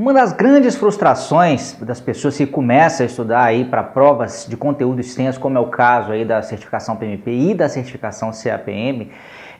[0.00, 4.98] Uma das grandes frustrações das pessoas que começam a estudar aí para provas de conteúdo
[4.98, 9.10] extenso, como é o caso aí da certificação PMP e da certificação CAPM,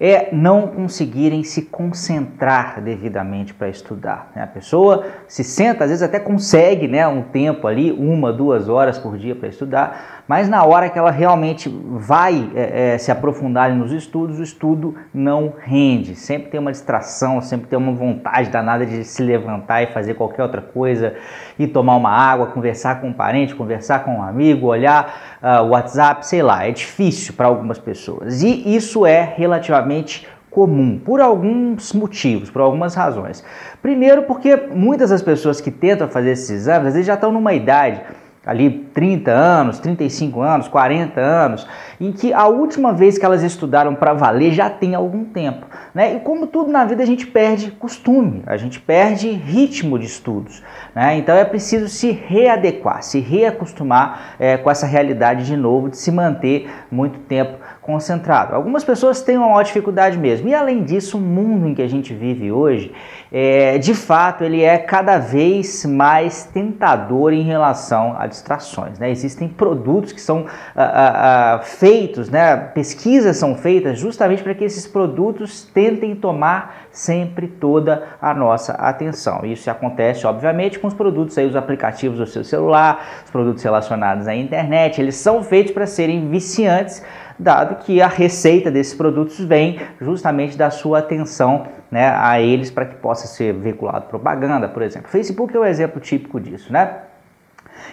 [0.01, 4.33] é não conseguirem se concentrar devidamente para estudar.
[4.35, 4.43] Né?
[4.43, 8.99] A pessoa se senta, às vezes até consegue né, um tempo ali, uma, duas horas
[8.99, 13.75] por dia para estudar, mas na hora que ela realmente vai é, é, se aprofundar
[13.75, 16.15] nos estudos, o estudo não rende.
[16.15, 20.45] Sempre tem uma distração, sempre tem uma vontade danada de se levantar e fazer qualquer
[20.45, 21.15] outra coisa,
[21.59, 25.71] e tomar uma água, conversar com um parente, conversar com um amigo, olhar o uh,
[25.71, 26.65] WhatsApp, sei lá.
[26.65, 28.41] É difícil para algumas pessoas.
[28.41, 33.45] E isso é relativamente relativamente comum, por alguns motivos, por algumas razões.
[33.81, 37.55] Primeiro, porque muitas das pessoas que tentam fazer esses exames, às vezes já estão numa
[37.55, 38.03] idade
[38.45, 41.67] ali 30 anos, 35 anos, 40 anos,
[42.01, 45.67] em que a última vez que elas estudaram para valer já tem algum tempo.
[45.95, 46.17] Né?
[46.17, 50.63] E como tudo na vida, a gente perde costume, a gente perde ritmo de estudos.
[50.95, 51.19] Né?
[51.19, 56.11] Então é preciso se readequar, se reacostumar é, com essa realidade de novo, de se
[56.11, 57.59] manter muito tempo
[57.91, 58.55] concentrado.
[58.55, 60.49] Algumas pessoas têm uma maior dificuldade mesmo.
[60.49, 62.93] E além disso, o mundo em que a gente vive hoje,
[63.33, 68.99] é, de fato, ele é cada vez mais tentador em relação a distrações.
[68.99, 69.11] Né?
[69.11, 70.47] Existem produtos que são
[70.77, 72.57] ah, ah, ah, feitos, né?
[72.57, 79.45] pesquisas são feitas justamente para que esses produtos tentem tomar sempre toda a nossa atenção.
[79.45, 84.27] Isso acontece, obviamente, com os produtos aí, os aplicativos do seu celular, os produtos relacionados
[84.27, 87.03] à internet, eles são feitos para serem viciantes
[87.41, 92.85] dado que a receita desses produtos vem justamente da sua atenção né, a eles para
[92.85, 95.09] que possa ser veiculado propaganda, por exemplo.
[95.09, 96.99] Facebook é um exemplo típico disso, né?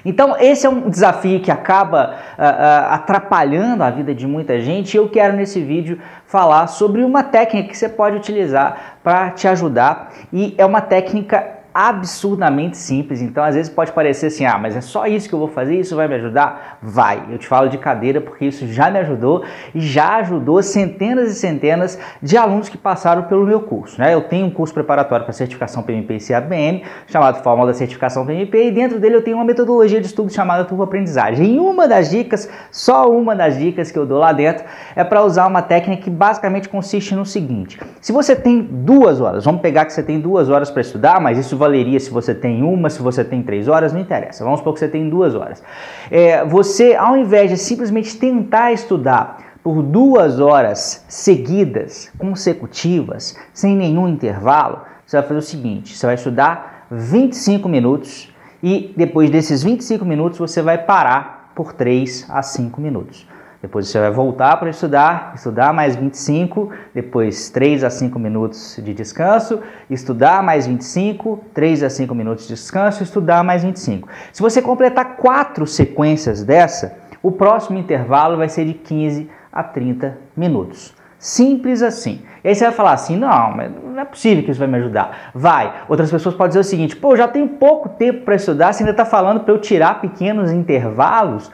[0.06, 4.96] Então, esse é um desafio que acaba uh, uh, atrapalhando a vida de muita gente
[4.98, 10.12] eu quero nesse vídeo falar sobre uma técnica que você pode utilizar para te ajudar
[10.32, 13.22] e é uma técnica absurdamente simples.
[13.22, 15.80] Então, às vezes pode parecer assim: ah, mas é só isso que eu vou fazer,
[15.80, 16.80] isso vai me ajudar?
[16.82, 17.24] Vai.
[17.30, 19.44] Eu te falo de cadeira porque isso já me ajudou
[19.76, 24.02] e já ajudou centenas e centenas de alunos que passaram pelo meu curso.
[24.02, 24.12] Né?
[24.12, 28.70] Eu tenho um curso preparatório para certificação PMP e CABM, chamado Fórmula da Certificação PMP,
[28.70, 31.54] e dentro dele eu tenho uma metodologia de estudo chamada Turbo Aprendizagem.
[31.54, 34.66] E uma das dicas, só uma das dicas que eu dou lá dentro,
[34.96, 39.46] é para usar uma técnica que basicamente consiste no seguinte: se você tem duas horas,
[39.46, 42.34] vamos pegar que você tem duas horas para estudar, mas isso vai valeria se você
[42.34, 44.44] tem uma, se você tem três horas, não interessa.
[44.44, 45.62] Vamos supor que você tem duas horas.
[46.10, 54.08] É, você, ao invés de simplesmente tentar estudar por duas horas seguidas, consecutivas, sem nenhum
[54.08, 60.06] intervalo, você vai fazer o seguinte: você vai estudar 25 minutos e depois desses 25
[60.06, 63.28] minutos você vai parar por 3 a 5 minutos.
[63.62, 68.94] Depois você vai voltar para estudar, estudar mais 25, depois 3 a 5 minutos de
[68.94, 74.08] descanso, estudar mais 25, 3 a 5 minutos de descanso, estudar mais 25.
[74.32, 80.18] Se você completar quatro sequências dessa, o próximo intervalo vai ser de 15 a 30
[80.36, 80.96] minutos.
[81.18, 82.22] Simples assim.
[82.44, 84.78] E aí você vai falar assim: não, mas não é possível que isso vai me
[84.78, 85.32] ajudar.
[85.34, 85.74] Vai.
[85.90, 88.92] Outras pessoas podem dizer o seguinte: pô, já tenho pouco tempo para estudar, você ainda
[88.92, 91.52] está falando para eu tirar pequenos intervalos.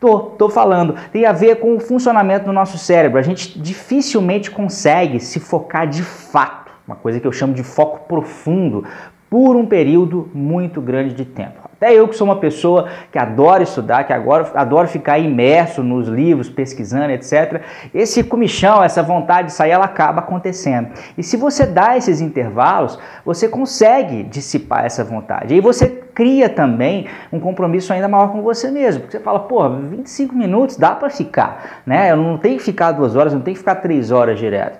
[0.00, 0.94] Tô, tô falando.
[1.10, 3.18] Tem a ver com o funcionamento do nosso cérebro.
[3.18, 8.06] A gente dificilmente consegue se focar de fato, uma coisa que eu chamo de foco
[8.06, 8.84] profundo,
[9.30, 11.65] por um período muito grande de tempo.
[11.76, 16.08] Até eu que sou uma pessoa que adora estudar, que agora adoro ficar imerso nos
[16.08, 17.60] livros, pesquisando, etc.
[17.94, 20.88] Esse comichão, essa vontade de sair, ela acaba acontecendo.
[21.18, 25.54] E se você dá esses intervalos, você consegue dissipar essa vontade.
[25.54, 29.02] E você cria também um compromisso ainda maior com você mesmo.
[29.02, 32.10] Porque você fala, pô, 25 minutos dá para ficar, né?
[32.10, 34.78] Eu não tenho que ficar duas horas, não tenho que ficar três horas direto.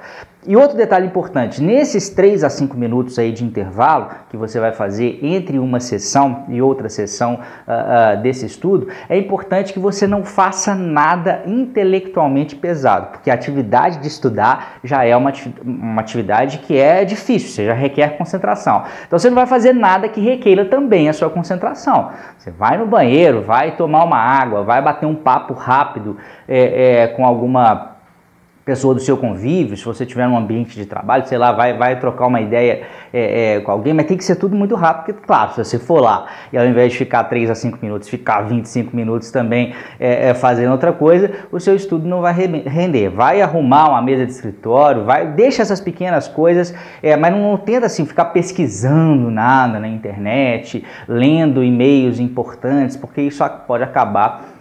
[0.48, 4.72] E outro detalhe importante, nesses 3 a 5 minutos aí de intervalo que você vai
[4.72, 10.06] fazer entre uma sessão e outra sessão uh, uh, desse estudo, é importante que você
[10.06, 15.32] não faça nada intelectualmente pesado, porque a atividade de estudar já é uma,
[15.64, 18.84] uma atividade que é difícil, você já requer concentração.
[19.04, 22.12] Então você não vai fazer nada que requeira também a sua concentração.
[22.38, 26.16] Você vai no banheiro, vai tomar uma água, vai bater um papo rápido
[26.46, 27.95] é, é, com alguma
[28.66, 32.00] pessoa do seu convívio, se você tiver um ambiente de trabalho, sei lá, vai, vai
[32.00, 32.82] trocar uma ideia
[33.12, 35.78] é, é, com alguém, mas tem que ser tudo muito rápido, porque, claro, se você
[35.78, 39.72] for lá e ao invés de ficar 3 a 5 minutos, ficar 25 minutos também
[40.00, 43.08] é, é, fazendo outra coisa, o seu estudo não vai render.
[43.08, 47.56] Vai arrumar uma mesa de escritório, vai, deixa essas pequenas coisas, é, mas não, não
[47.56, 54.55] tenta assim ficar pesquisando nada na internet, lendo e-mails importantes, porque isso pode acabar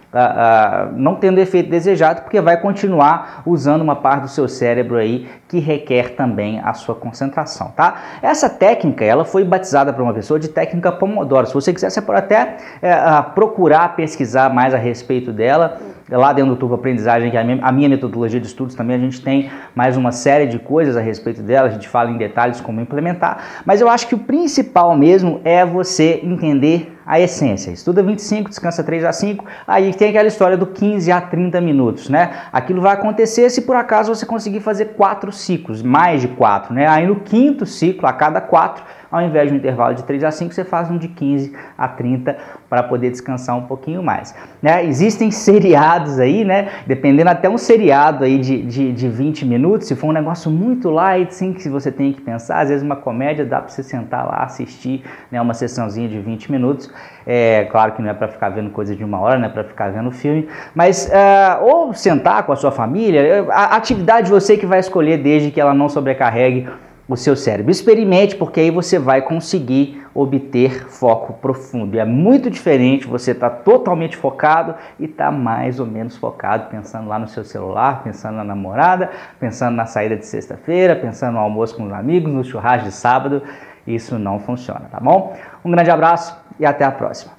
[0.94, 5.28] não tendo o efeito desejado, porque vai continuar usando uma parte do seu cérebro aí
[5.48, 7.96] que requer também a sua concentração, tá?
[8.22, 11.46] Essa técnica, ela foi batizada por uma pessoa de técnica Pomodoro.
[11.46, 12.96] Se você quiser, você pode até é,
[13.34, 15.78] procurar pesquisar mais a respeito dela.
[16.08, 18.94] Lá dentro do Turbo Aprendizagem, que é a minha, a minha metodologia de estudos também,
[18.96, 22.16] a gente tem mais uma série de coisas a respeito dela, a gente fala em
[22.16, 27.70] detalhes como implementar, mas eu acho que o principal mesmo é você entender a essência.
[27.70, 32.08] Estuda 25, descansa 3 a 5, aí tem aquela história do 15 a 30 minutos,
[32.08, 32.32] né?
[32.52, 36.86] Aquilo vai acontecer se por acaso você conseguir fazer quatro ciclos, mais de quatro, né?
[36.86, 38.84] Aí no quinto ciclo, a cada quatro,
[39.16, 41.88] ao invés de um intervalo de 3 a 5, você faz um de 15 a
[41.88, 42.36] 30
[42.68, 44.34] para poder descansar um pouquinho mais.
[44.62, 44.84] Né?
[44.84, 46.68] Existem seriados aí, né?
[46.86, 50.90] Dependendo até um seriado aí de, de, de 20 minutos, se for um negócio muito
[50.90, 54.26] light, sim, que você tem que pensar, às vezes uma comédia dá para você sentar
[54.26, 56.90] lá, assistir né, uma sessãozinha de 20 minutos.
[57.26, 59.64] É claro que não é para ficar vendo coisa de uma hora, não é para
[59.64, 64.66] ficar vendo filme, mas uh, ou sentar com a sua família, a atividade você que
[64.66, 66.68] vai escolher desde que ela não sobrecarregue
[67.08, 67.70] o seu cérebro.
[67.70, 71.94] Experimente, porque aí você vai conseguir obter foco profundo.
[71.94, 76.16] E é muito diferente você estar tá totalmente focado e estar tá mais ou menos
[76.16, 81.34] focado, pensando lá no seu celular, pensando na namorada, pensando na saída de sexta-feira, pensando
[81.34, 83.42] no almoço com os amigos, no churrasco de sábado.
[83.86, 85.36] Isso não funciona, tá bom?
[85.64, 87.35] Um grande abraço e até a próxima.